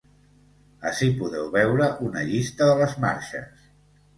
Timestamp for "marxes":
3.05-3.73